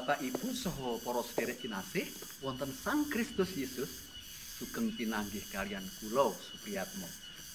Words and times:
Bapak 0.00 0.24
Ibu 0.24 0.56
saha 0.56 0.96
para 1.04 1.20
sederek 1.20 1.60
kinasih 1.60 2.08
wonten 2.40 2.72
Sang 2.72 3.04
Kristus 3.12 3.52
Yesus 3.52 4.08
sugeng 4.56 4.88
pinanggih 4.96 5.44
kalian 5.52 5.84
kula 6.00 6.32
Supriyatmo 6.32 7.04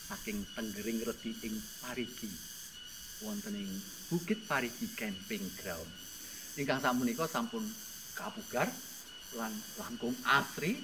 saking 0.06 0.46
Tenggering 0.54 1.02
Redi 1.02 1.34
ing 1.42 1.58
Parigi 1.82 2.30
wonten 3.26 3.58
ing 3.58 3.66
Bukit 4.14 4.46
Parigi 4.46 4.86
Camping 4.94 5.42
Ground. 5.58 5.90
Ingkang 6.62 6.86
sapunika 6.86 7.26
sampun 7.26 7.66
kapugar 8.14 8.70
lan 9.42 9.50
langkung 9.82 10.14
asri 10.30 10.78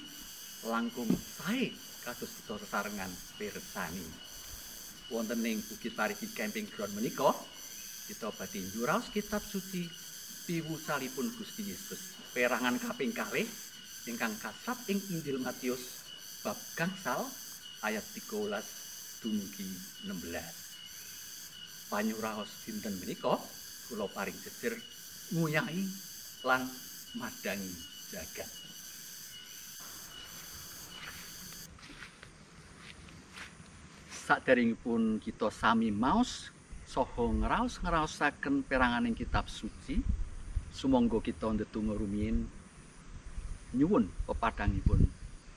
langkung 0.66 1.14
sae 1.14 1.70
kados 2.02 2.42
kita 2.42 2.58
sesarengan 2.58 3.14
pirsani. 3.38 4.10
Wonten 5.14 5.46
ing 5.46 5.62
Bukit 5.62 5.94
Parigi 5.94 6.26
Camping 6.34 6.66
Ground 6.74 6.98
menika 6.98 7.30
kita 8.10 8.34
badhe 8.34 8.66
njuraos 8.66 9.14
kitab 9.14 9.46
suci 9.46 10.10
piwusalipun 10.52 11.32
Gusti 11.40 11.64
Yesus. 11.64 12.20
Perangan 12.36 12.76
kaping 12.76 13.16
kalih 13.16 13.48
ingkang 14.04 14.36
kasat 14.36 14.76
ing 14.92 15.00
Injil 15.16 15.40
Matius 15.40 16.04
bab 16.44 16.60
gangsal 16.76 17.24
ayat 17.88 18.04
13 18.20 19.24
dumugi 19.24 19.64
16. 20.04 21.88
Panyuraos 21.88 22.52
dinten 22.68 23.00
menika 23.00 23.40
kula 23.88 24.12
paring 24.12 24.36
jejer 24.44 24.76
nguyahi 25.32 25.88
lan 26.44 26.68
madangi 27.16 27.72
jagat. 28.12 28.52
Saderengipun 34.28 35.24
kita 35.24 35.48
sami 35.48 35.96
maos 35.96 36.52
saha 36.92 37.24
ngraos-ngraosaken 37.40 38.68
peranganing 38.68 39.16
kitab 39.16 39.48
suci, 39.48 40.04
Sumangga 40.72 41.20
kita 41.20 41.52
ndedonga 41.52 41.94
rumiyin 42.00 42.48
nyuwun 43.76 44.08
pepadangipun 44.28 45.04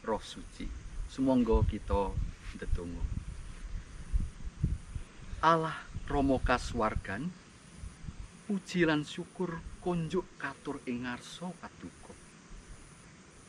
Roh 0.03 0.23
Suci. 0.23 0.67
Sumangga 1.07 1.63
kita 1.71 2.11
ndedonga. 2.59 3.03
Allah 5.45 5.77
Rama 6.05 6.37
kasuwargan 6.43 7.33
puji 8.45 8.85
lan 8.85 9.09
syukur 9.09 9.57
kunjuk 9.81 10.27
katur 10.37 10.77
ing 10.85 11.09
ngarsa 11.09 11.49
paduka. 11.57 12.13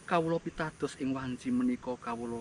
Kawula 0.08 0.40
pitados 0.40 0.96
ing 1.04 1.12
wanci 1.12 1.52
menika 1.52 1.98
kawula 2.00 2.40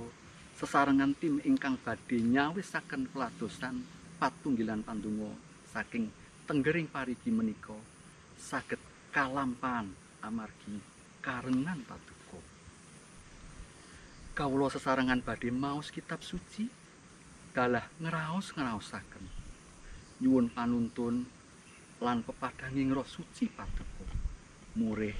sesarengan 0.55 1.19
tim 1.19 1.43
ingkang 1.43 1.75
badhe 1.83 2.23
nyawisaken 2.23 3.11
peladosan 3.11 3.83
patunggilan 4.23 4.87
pandonga 4.87 5.35
saking 5.75 6.07
tenggering 6.47 6.87
parigi 6.87 7.35
menika 7.35 7.75
saged 8.39 8.79
kalampan 9.15 9.95
amargi 10.27 10.83
karengan 11.23 11.79
paduka. 11.87 12.43
Kawula 14.35 14.67
sesarengan 14.67 15.23
badhe 15.23 15.55
maos 15.55 15.95
kitab 15.95 16.19
suci 16.19 16.67
dalah 17.55 17.87
ngraos-ngraosaken 18.03 19.25
nyuwun 20.19 20.51
panuntun 20.51 21.23
lan 22.03 22.27
pepadanging 22.27 22.91
roh 22.91 23.07
suci 23.07 23.47
paduka. 23.47 24.03
Murih 24.75 25.15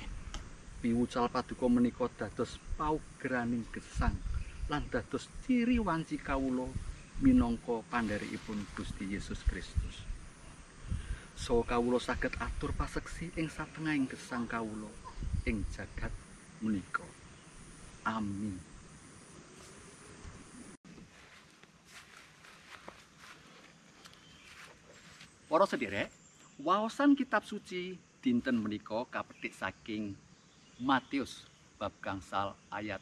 piwucal 0.83 1.31
paduka 1.31 1.71
menika 1.71 2.11
dados 2.19 2.59
paugraning 2.75 3.63
gesang 3.71 4.19
lan 4.67 4.83
dados 4.91 5.31
ciri 5.47 5.79
wanci 5.79 6.19
kawula 6.19 6.67
minangka 7.23 7.87
pandherikipun 7.95 8.59
Gusti 8.75 9.07
Yesus 9.15 9.39
Kristus. 9.47 10.14
So 11.35 11.67
kawula 11.67 11.99
saged 11.99 12.33
atur 12.39 12.71
paseksi 12.73 13.35
ing 13.35 13.51
satengahing 13.51 14.07
gesang 14.07 14.47
kawula 14.47 14.91
ing 15.45 15.67
jagat 15.75 16.11
menika. 16.63 17.05
Amin. 18.07 18.57
Para 25.51 25.71
sederek 25.71 26.11
waosan 26.59 27.15
kitab 27.15 27.47
suci 27.47 27.95
dinten 28.25 28.59
menika 28.59 29.05
kapetik 29.07 29.55
saking 29.55 30.17
Matius 30.83 31.47
bab 31.79 31.95
gangsal 32.03 32.59
ayat 32.73 32.99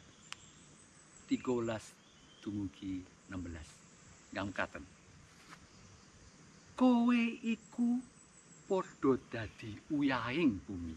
13 1.31 1.41
dumugi 2.43 3.01
16 3.31 4.35
ngam 4.35 4.49
katen. 4.53 4.83
Kowe 6.77 7.21
iku 7.41 8.01
padha 8.67 9.19
dadi 9.31 9.71
uyahing 9.91 10.59
bumi. 10.63 10.95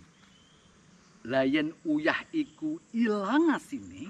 Lah 1.27 1.43
yen 1.43 1.75
uyah 1.83 2.23
iku 2.31 2.79
ilang 2.95 3.51
asine, 3.51 4.07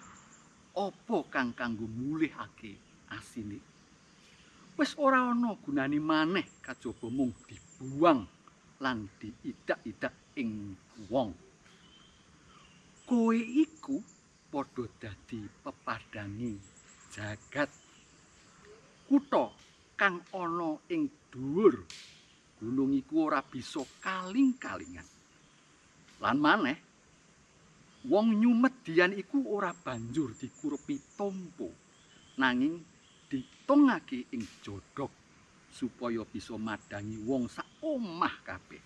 apa 0.76 1.16
kang 1.32 1.56
kanggo 1.56 1.88
mulihake 1.88 2.76
asine? 3.08 3.56
Wis 4.76 4.92
ora 5.00 5.32
ana 5.32 5.56
gunane 5.56 5.96
maneh 5.96 6.60
kajaba 6.60 7.08
mung 7.08 7.32
dibuang 7.48 8.28
lan 8.84 9.08
diidak-idak 9.16 10.36
ing 10.36 10.76
wong. 11.08 11.32
Kowe 13.08 13.38
iku 13.38 13.96
padha 14.52 14.84
dadi 15.00 15.40
pepadangi 15.64 16.52
jagat. 17.08 17.72
Kutha 19.08 19.48
kang 19.96 20.20
ana 20.36 20.76
ing 20.92 21.08
dhuwur 21.32 21.80
gunung 22.56 22.96
iku 22.96 23.28
ora 23.28 23.44
bisa 23.44 23.84
kaling-kalingan. 24.00 25.04
Lan 26.24 26.36
maneh 26.40 26.78
wong 28.06 28.38
nyumedian 28.38 29.12
iku 29.18 29.44
ora 29.50 29.74
banjur 29.74 30.32
dikurupi 30.38 31.18
tompo 31.18 31.68
nanging 32.40 32.80
ditongake 33.26 34.30
ing 34.32 34.42
jodhok 34.62 35.10
supaya 35.68 36.22
bisa 36.24 36.56
madangi 36.56 37.20
wong 37.26 37.50
sak 37.50 37.66
omah 37.84 38.36
kabeh. 38.46 38.80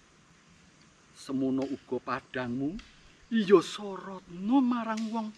Semono 1.14 1.62
uga 1.68 1.98
padangmu 2.00 2.74
iya 3.30 3.60
sorotno 3.62 4.58
marang 4.58 5.02
wong 5.12 5.28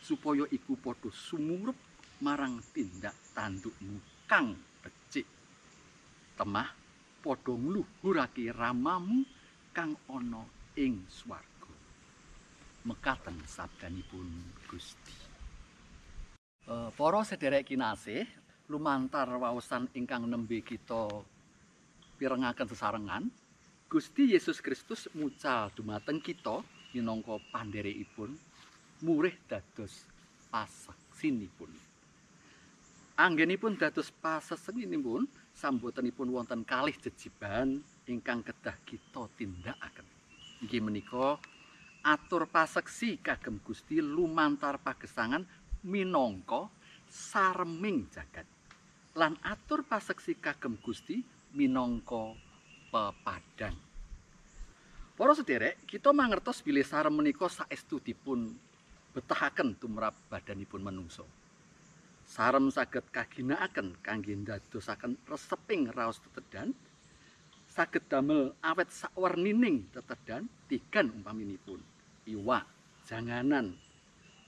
supaya 0.00 0.48
iku 0.48 0.78
padha 0.78 1.10
sumurup 1.10 1.76
marang 2.22 2.62
tindak 2.72 3.12
tandukmu 3.34 3.98
kang 4.24 4.54
becik. 4.80 5.26
Temah 6.38 6.81
padha 7.22 7.54
ngluhurake 7.54 8.50
ramamu 8.50 9.22
kang 9.70 9.94
ana 10.10 10.42
ing 10.74 11.06
swarga. 11.06 11.70
Mekaten 12.82 13.38
sabdanipun 13.46 14.26
Gusti. 14.66 15.14
Uh, 16.66 16.90
para 16.98 17.22
sederek 17.22 17.70
kinasih, 17.70 18.26
lumantar 18.66 19.30
waosan 19.38 19.86
ingkang 19.94 20.26
nembe 20.26 20.62
kita 20.66 21.10
pirengaken 22.18 22.66
sesarengan, 22.70 23.24
Gusti 23.86 24.34
Yesus 24.34 24.58
Kristus 24.62 25.06
mucal 25.14 25.70
dumateng 25.74 26.22
kita 26.22 26.64
minangka 26.94 27.36
pandherekipun 27.50 28.34
murih 29.02 29.34
dados 29.50 30.06
pasaksinipun. 30.48 31.68
Anggenipun 33.18 33.76
dados 33.76 34.08
pasesengipun 34.22 35.28
sambotenipun 35.56 36.32
wonten 36.32 36.64
kalih 36.64 36.96
jejiban 36.98 37.80
ingkang 38.08 38.42
kedah 38.42 38.76
kita 38.84 39.28
tindakaken. 39.38 40.06
Inggih 40.64 40.82
menika 40.82 41.38
atur 42.02 42.50
paseksi 42.50 43.18
kagem 43.22 43.62
Gusti 43.62 44.02
lumantar 44.02 44.82
pagesangan 44.82 45.46
minangka 45.86 46.66
sareming 47.06 48.10
jagat. 48.10 48.46
Lan 49.14 49.36
atur 49.44 49.84
paseksi 49.86 50.38
kagem 50.38 50.78
Gusti 50.80 51.22
minangka 51.54 52.34
pepadang. 52.90 53.76
Para 55.12 55.36
sederek, 55.36 55.84
kita 55.84 56.10
mangertos 56.10 56.64
bilih 56.64 56.82
sarem 56.82 57.12
menika 57.12 57.46
saestu 57.46 58.00
dipun 58.00 58.48
betahaken 59.12 59.76
tumrap 59.76 60.16
badanipun 60.32 60.80
manungsa. 60.80 61.22
Sarem 62.32 62.72
saged 62.72 63.04
kaginakaken 63.12 63.92
kangge 64.00 64.32
ndadosaken 64.32 65.20
reseping 65.28 65.92
raos 65.92 66.16
tetedan 66.24 66.72
saged 67.68 68.08
damel 68.08 68.56
awet 68.64 68.88
sawernining 68.88 69.84
tetedan 69.92 70.48
tigan 70.64 71.12
umpaminipun. 71.12 71.80
Iwak 72.24 72.64
janganan. 73.04 73.76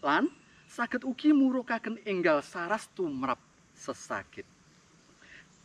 Lan 0.01 0.33
saged 0.65 1.05
ugi 1.05 1.37
murukaken 1.37 2.01
enggal 2.09 2.41
saras 2.41 2.89
tumrap 2.97 3.41
sesakit 3.77 4.49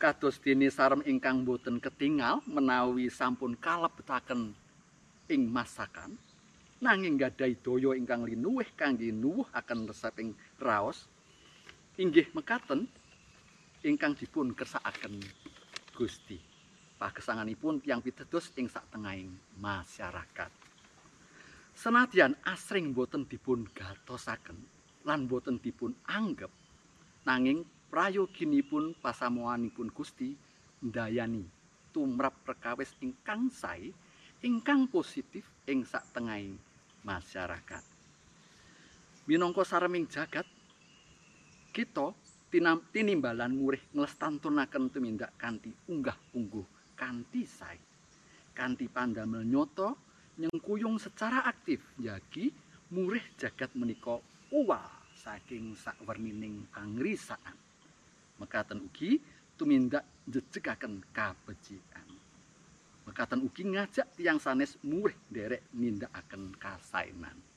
kados 0.00 0.40
dene 0.40 0.72
sarem 0.72 1.04
ingkang 1.04 1.44
boten 1.44 1.76
ketingal 1.76 2.40
menawi 2.48 3.12
sampun 3.12 3.52
kalebetaken 3.60 4.56
ing 5.28 5.42
masakan 5.52 6.16
nanging 6.80 7.20
gadhahi 7.20 7.52
daya 7.60 7.92
ingkang 7.92 8.24
linuwih 8.24 8.64
kangge 8.80 9.12
nuwuhaken 9.12 9.84
reseping 9.84 10.32
raos 10.56 11.04
inggih 11.98 12.30
mekaten 12.36 12.86
ingkang 13.82 14.14
dipun 14.14 14.54
kersakaken 14.54 15.18
Gusti. 15.96 16.38
Pagesanganipun 17.00 17.80
tiyang 17.80 18.04
pitedos 18.04 18.52
ing 18.60 18.68
sak 18.68 18.84
tengahing 18.92 19.32
masyarakat. 19.56 20.52
Senadyan 21.72 22.36
asring 22.44 22.92
boten 22.92 23.24
dipun 23.24 23.64
gatosaken 23.72 24.60
lan 25.08 25.24
boten 25.24 25.56
dipun 25.56 25.96
anggap 26.04 26.52
nanging 27.24 27.64
prayoginipun 27.88 29.00
pasamuanipun 29.00 29.88
Gusti 29.96 30.36
ndayani 30.84 31.48
tumrap 31.90 32.36
perkawis 32.44 32.92
ingkang 33.00 33.48
sae 33.48 33.90
ingkang 34.44 34.86
positif 34.92 35.48
ing 35.64 35.88
saktengahing 35.88 36.60
masyarakat. 37.00 37.84
Minangka 39.24 39.64
sareming 39.64 40.04
jagat 40.04 40.44
kita 41.70 42.10
tinimbalan 42.90 43.54
murih 43.54 43.82
nglestantunaken 43.94 44.90
tumindak 44.90 45.30
kanthi 45.38 45.70
unggah-ungguh 45.86 46.98
kanthi 46.98 47.46
sae. 47.46 47.78
Kanthi 48.50 48.90
pandamel 48.90 49.46
nyoto 49.46 49.94
nyengkuyung 50.36 50.98
secara 50.98 51.46
aktif 51.46 51.78
yagi 52.02 52.50
murih 52.90 53.22
jagat 53.38 53.70
menika 53.78 54.18
uwal 54.50 54.82
saking 55.14 55.78
sakwernining 55.78 56.66
pangrisaan. 56.74 57.54
Mekaten 58.42 58.82
ugi 58.90 59.22
tumindak 59.54 60.02
jejegaken 60.26 61.04
kabecikan. 61.14 62.08
Mekaten 63.06 63.46
ugi 63.46 63.62
ngajak 63.68 64.10
tiang 64.18 64.42
sanes 64.42 64.74
murih 64.82 65.16
derek 65.30 65.70
nindakaken 65.76 66.56
kasainan. 66.58 67.49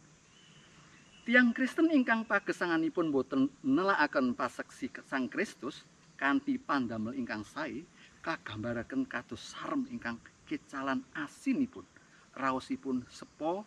Tiang 1.24 1.56
Kristen 1.56 1.88
ingkang 1.88 2.28
pagesanganipun 2.28 3.08
boten 3.08 3.48
nelakaken 3.64 4.36
paseksi 4.36 4.92
Sang 5.08 5.32
Kristus 5.32 5.88
kanthi 6.20 6.60
pandamel 6.60 7.16
ingkang 7.16 7.48
sae 7.48 7.88
kagambaraken 8.20 9.08
kados 9.08 9.56
sarem 9.56 9.88
ingkang 9.88 10.20
kecalan 10.44 11.00
asinipun 11.16 11.88
raosipun 12.36 13.08
sepo 13.08 13.64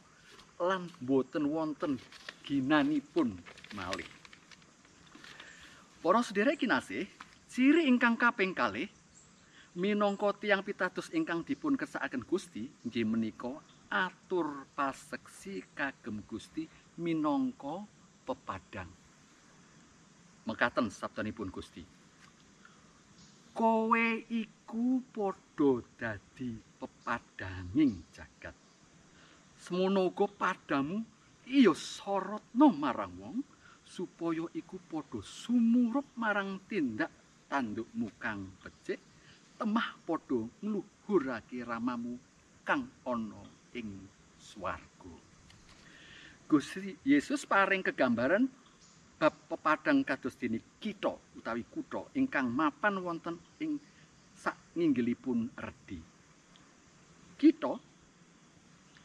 lan 0.60 0.84
boten 1.00 1.48
wonten 1.48 1.96
ginanipun 2.44 3.32
malih. 3.72 4.08
Para 6.04 6.20
sederek 6.20 6.60
kinasih, 6.60 7.08
ciri 7.48 7.88
ingkang 7.88 8.20
kaping 8.20 8.52
kalih 8.52 8.92
minangka 9.72 10.36
tiang 10.36 10.60
pitados 10.60 11.08
ingkang 11.08 11.40
dipun 11.40 11.72
kersakaken 11.72 12.20
Gusti 12.20 12.68
inggih 12.84 13.08
menika 13.08 13.56
atur 13.88 14.68
paseksi 14.76 15.64
kagem 15.72 16.20
Gusti 16.28 16.68
minangka 16.96 17.84
pepadang. 18.24 18.90
Mekaten 20.46 20.88
sabdanipun 20.88 21.52
Gusti. 21.52 21.84
Kowe 23.56 24.06
iku 24.28 25.00
padha 25.10 25.80
dadi 25.96 26.52
pepadanging 26.76 28.04
jagat. 28.12 28.56
Semono 29.56 30.12
uga 30.12 30.28
padamu 30.28 31.00
iya 31.48 31.72
sorotno 31.72 32.68
marang 32.70 33.14
wong 33.16 33.38
supaya 33.80 34.44
iku 34.52 34.76
padha 34.86 35.24
sumurup 35.24 36.04
marang 36.20 36.60
tindak 36.68 37.08
tandukmu 37.48 38.12
kang 38.20 38.44
becik 38.60 39.00
temah 39.56 39.96
padha 40.04 40.44
ngluhurake 40.60 41.64
ramamu 41.64 42.20
kang 42.60 42.84
ana 43.08 43.40
ing 43.72 44.04
swarga. 44.36 45.25
Gusti 46.46 46.94
Yesus 47.02 47.42
paring 47.42 47.82
kegambaran 47.82 48.46
bab 49.18 49.34
pepadang 49.50 50.06
kados 50.06 50.38
dene 50.38 50.62
kita 50.78 51.10
utawi 51.34 51.66
kutha 51.66 52.06
ingkang 52.14 52.46
mapan 52.46 53.02
wonten 53.02 53.34
ing 53.58 53.82
sak 54.30 54.54
nginggilipun 54.78 55.50
redi. 55.58 55.98
Kita 57.34 57.74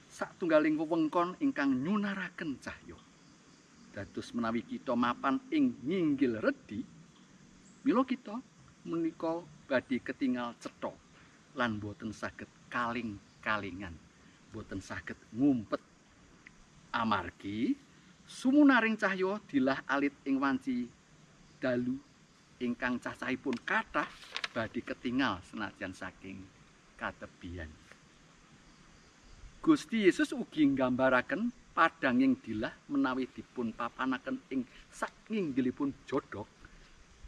satunggaling 0.05 0.77
wewengkon 0.77 1.41
ingkang 1.41 1.81
nyunaraken 1.81 2.61
cahya. 2.61 2.99
Dados 3.89 4.29
menawi 4.37 4.61
kita 4.61 4.93
mapan 4.93 5.41
ing 5.49 5.81
nginggil 5.81 6.37
redi, 6.45 6.85
mila 7.81 8.05
kita 8.05 8.37
menika 8.85 9.41
badhe 9.65 9.97
ketingal 9.97 10.53
cetha 10.61 10.93
lan 11.57 11.81
boten 11.81 12.13
saged 12.13 12.47
kaling-kalingan, 12.69 13.97
boten 14.53 14.77
saged 14.77 15.17
ngumpet 15.33 15.90
amargi 16.91 17.75
sumunaring 18.27 18.99
cahya 18.99 19.39
dilah 19.47 19.83
alit 19.87 20.15
ing 20.27 20.39
wanci 20.39 20.87
dalu 21.59 21.95
ingkang 22.61 22.99
cacahipun 23.01 23.55
kathah 23.65 24.07
badhe 24.51 24.83
ketingal 24.83 25.39
senajan 25.47 25.95
saking 25.95 26.43
katebian. 26.99 27.71
Gusti 29.61 30.09
Yesus 30.09 30.33
ugi 30.33 30.65
nggambaraken 30.67 31.53
padanging 31.71 32.37
dilah 32.41 32.73
menawi 32.91 33.29
dipun 33.31 33.71
papanaken 33.71 34.37
ing 34.51 34.67
sakinggilipun 34.91 35.93
jodhok 36.05 36.49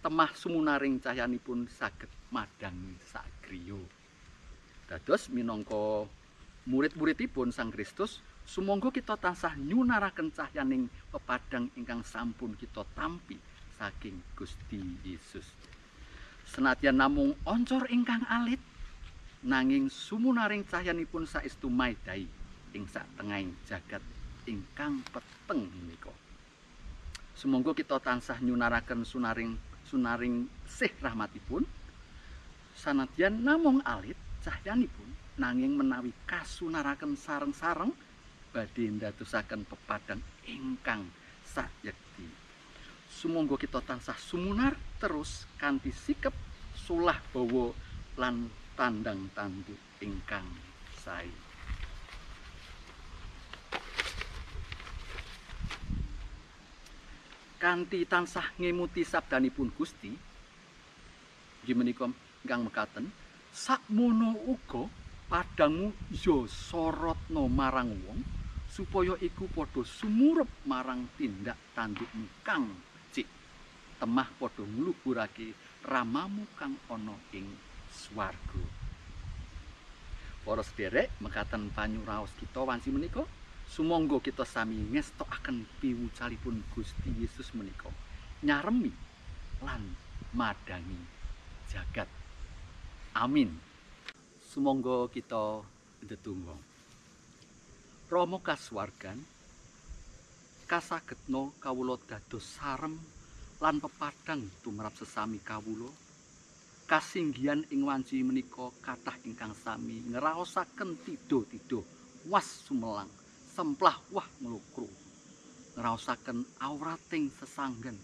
temah 0.03 0.31
sumunaring 0.35 0.99
cahyanipun 0.99 1.69
saged 1.71 2.11
madangi 2.27 2.99
sagriya. 3.07 3.79
Dados 4.89 5.31
minangka 5.31 6.03
murid-muridipun 6.67 7.55
Sang 7.55 7.71
Kristus 7.71 8.19
sumangga 8.43 8.91
kita 8.91 9.15
tansah 9.15 9.55
nyunaraken 9.55 10.31
cahyaning 10.31 10.91
pepadang 11.09 11.71
ingkang 11.79 12.03
sampun 12.03 12.53
kita 12.59 12.83
tampi 12.93 13.39
saking 13.79 14.19
Gusti 14.35 14.79
Yesus. 15.03 15.47
Senadyan 16.43 16.99
namung 16.99 17.33
oncor 17.47 17.87
ingkang 17.89 18.23
alit 18.27 18.59
nanging 19.43 19.91
sumunaring 19.91 20.63
cahyanipun 20.67 21.27
saestu 21.27 21.67
maidai 21.67 22.27
ing 22.75 22.83
satengahing 22.87 23.51
jagat 23.67 24.03
ingkang 24.47 24.99
peteng 25.11 25.67
menika. 25.67 26.11
Sumangga 27.33 27.73
kita 27.75 27.97
tansah 27.99 28.39
nyunaraken 28.39 29.03
sunaring 29.03 29.55
sunaring 29.87 30.47
sih 30.65 30.91
rahmatipun 31.03 31.63
sanadyan 32.73 33.43
namung 33.43 33.83
alit 33.85 34.17
cahyanipun 34.41 35.09
nanging 35.37 35.77
menawi 35.77 36.13
kasunaraken 36.29 37.17
sareng-sareng 37.17 37.93
badhe 38.53 38.85
ndadosaken 38.85 39.65
pepadang 39.65 40.21
ingkang 40.45 41.09
sayekti. 41.41 42.29
Sumangga 43.09 43.57
kita 43.57 43.81
tansah 43.81 44.15
sumunar 44.15 44.77
terus 45.01 45.49
kanthi 45.57 45.89
sikep 45.89 46.31
sulah 46.77 47.17
bawa 47.33 47.73
lan 48.21 48.45
tandang 48.77 49.33
tanduk 49.33 49.81
ingkang 50.05 50.45
sae. 51.01 51.33
Kanthi 57.57 58.05
tansah 58.05 58.53
ngemuti 58.59 59.07
sabdanipun 59.07 59.71
Gusti, 59.73 60.11
nggih 61.63 61.75
menika 61.79 62.11
ingkang 62.43 62.67
mekaten, 62.67 63.07
sakmono 63.55 64.35
uga 64.45 64.83
padangmu 65.31 65.95
ya 66.11 66.43
sorotno 66.45 67.47
marang 67.47 67.95
wong 68.03 68.32
supaya 68.73 69.13
iku 69.21 69.45
padha 69.53 69.85
sumurup 69.85 70.49
marang 70.65 71.05
tindak 71.13 71.53
tandukmu 71.77 72.25
kang 72.41 72.73
cik 73.13 73.29
temah 74.01 74.25
padha 74.41 74.65
ngluhurake 74.65 75.53
ramamu 75.85 76.49
kang 76.57 76.73
ana 76.89 77.13
ing 77.37 77.45
swarga. 77.93 78.65
Para 80.41 80.65
sederek, 80.65 81.13
mekaten 81.21 81.69
panyuraos 81.71 82.33
kita 82.35 82.65
wanci 82.65 82.89
menika, 82.89 83.23
sumangga 83.69 84.17
kita 84.19 84.43
sami 84.43 84.75
ngestokaken 84.89 85.69
piwucalipun 85.79 86.65
Gusti 86.73 87.13
Yesus 87.15 87.53
menika. 87.53 87.93
Nyaremi 88.41 88.91
lan 89.61 89.85
madangi 90.33 90.99
jagat. 91.69 92.09
Amin. 93.15 93.53
Sumangga 94.51 95.07
kita 95.13 95.61
ndedonga. 96.03 96.72
Rama 98.13 98.37
kasuwargan 98.37 99.17
kasagetna 100.69 101.49
kawula 101.57 101.97
dados 102.05 102.45
sarem 102.45 102.93
lan 103.57 103.81
pepadang 103.81 104.53
tumrap 104.61 104.93
sesami 104.93 105.41
kawula 105.41 105.89
kasinggihan 106.85 107.65
ing 107.73 107.81
wanci 107.81 108.21
menika 108.21 108.69
kathah 108.85 109.17
ingkang 109.25 109.57
sami 109.57 110.05
ngraosaken 110.13 110.93
tido-tido 111.01 111.81
was 112.29 112.45
sumelang 112.69 113.09
semplah 113.49 113.97
wah 114.13 114.29
nglukru 114.45 114.85
ngraosaken 115.73 116.45
aurating 116.61 117.33
sesanggen 117.33 117.97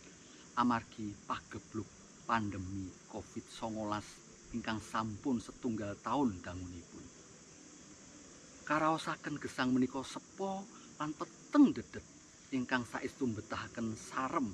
amargi 0.58 1.13
pagebluk 1.30 1.86
pandemi 2.25 2.89
Covid-19 3.13 4.58
ingkang 4.58 4.82
sampun 4.82 5.38
setunggal 5.38 5.94
tahun 6.01 6.42
dangunipun 6.42 7.18
karaosaken 8.69 9.41
gesang 9.41 9.73
menika 9.73 9.97
sepo 10.05 10.61
lan 11.01 11.09
peteng 11.17 11.73
dedet 11.73 12.05
ingkang 12.53 12.85
saestu 12.85 13.25
betahaken 13.25 13.97
sarem 13.97 14.45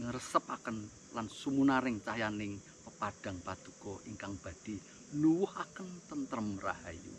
ngresepaken 0.00 0.80
lan 1.12 1.28
sumunaring 1.28 2.00
cahyaning 2.00 2.56
pepadang 2.80 3.36
paduka 3.44 4.00
ingkang 4.08 4.32
badhe 4.40 4.80
nuwuhaken 5.12 6.08
tentrem 6.08 6.56
rahayu. 6.56 7.12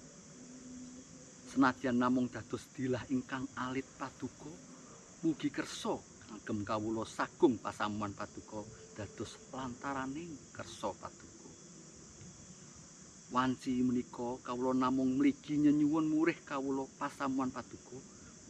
Senadyan 1.53 2.01
namung 2.01 2.25
dados 2.25 2.73
dilah 2.73 3.05
ingkang 3.13 3.45
alit 3.61 3.85
paduka, 3.93 4.49
mugi 5.21 5.53
kersa 5.53 5.93
kagem 6.25 6.65
kawula 6.65 7.05
sagung 7.05 7.61
pasamuan 7.61 8.17
paduka 8.17 8.65
dados 8.97 9.37
lantaraning 9.53 10.33
kersa 10.57 10.89
paduka. 10.97 11.42
Wanci 13.33 13.81
menika 13.81 14.37
kawula 14.45 14.77
namung 14.77 15.17
mligi 15.17 15.57
nyenyuwun 15.57 16.05
murih 16.05 16.37
kawula 16.45 16.85
pasamuan 17.01 17.49
paduka 17.49 17.97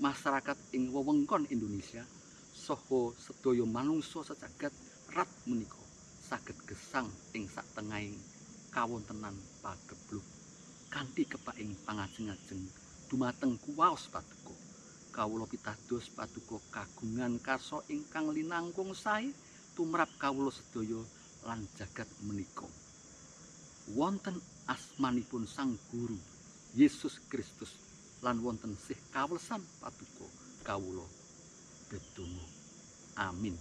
masyarakat 0.03 0.59
ing 0.75 0.91
wewengkon 0.91 1.47
Indonesia 1.47 2.03
saha 2.51 3.15
sedaya 3.15 3.63
manungsa 3.63 4.27
sejagat 4.27 4.75
rat 5.15 5.31
menika 5.47 5.79
saged 6.19 6.59
gesang 6.67 7.07
ing 7.31 7.47
satengahing 7.47 8.19
kawontenan 8.75 9.39
pagebluk. 9.63 10.27
Kanthi 10.91 11.31
kepaing 11.31 11.79
pangajeng-ajeng 11.87 12.67
dumateng 13.07 13.55
kuwaos 13.63 14.11
paduka 14.11 14.51
kawula 15.15 15.47
pitados 15.47 16.11
paduka 16.11 16.59
kagungan 16.75 17.39
karsa 17.39 17.79
ingkang 17.87 18.35
linangkung 18.35 18.91
sae 18.91 19.31
tumrap 19.79 20.11
kawula 20.19 20.51
sedaya 20.51 20.99
lan 21.47 21.63
jagat 21.71 22.11
menika. 22.27 22.67
Wonten 23.95 24.43
asmanipun 24.67 25.43
sang 25.43 25.75
guru 25.91 26.15
Yesus 26.73 27.21
Kristus 27.29 27.75
lan 28.23 28.39
wonten 28.39 28.73
sih 28.79 28.97
kawlesan 29.11 29.59
paduka 29.83 30.27
kawula. 30.63 31.05
Dedonga 31.91 32.45
amin. 33.19 33.55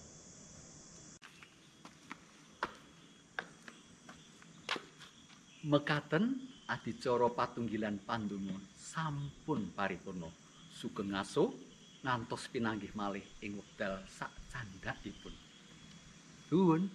Mekaten 5.62 6.42
adicara 6.66 7.30
patunggilan 7.30 8.00
pandonga 8.02 8.56
sampun 8.78 9.70
paripurna. 9.76 10.30
Sugeng 10.72 11.14
aso 11.14 11.54
ngantos 12.02 12.50
pinanggih 12.50 12.90
malih 12.98 13.22
ing 13.44 13.58
wekdal 13.58 14.02
sak 14.10 14.32
candhakipun. 14.50 15.34
Nuwun 16.50 16.90